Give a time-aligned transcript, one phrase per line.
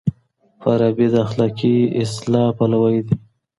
[0.61, 3.15] فارابي د اخلاقي اصلاح پلوی دی.